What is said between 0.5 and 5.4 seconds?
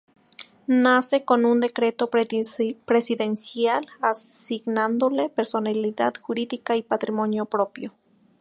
Nace con un Decreto Presidencial, asignándole